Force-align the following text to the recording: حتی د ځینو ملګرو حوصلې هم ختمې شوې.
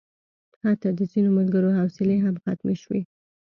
حتی 0.63 0.89
د 0.97 0.99
ځینو 1.11 1.29
ملګرو 1.37 1.75
حوصلې 1.77 2.17
هم 2.25 2.35
ختمې 2.43 2.75
شوې. 2.83 3.01